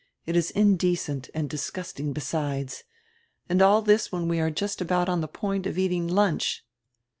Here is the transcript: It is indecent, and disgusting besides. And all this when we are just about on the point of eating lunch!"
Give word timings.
It 0.25 0.35
is 0.35 0.49
indecent, 0.49 1.29
and 1.35 1.47
disgusting 1.47 2.11
besides. 2.11 2.85
And 3.47 3.61
all 3.61 3.83
this 3.83 4.11
when 4.11 4.27
we 4.27 4.39
are 4.39 4.49
just 4.49 4.81
about 4.81 5.07
on 5.07 5.21
the 5.21 5.27
point 5.27 5.67
of 5.67 5.77
eating 5.77 6.07
lunch!" 6.07 6.65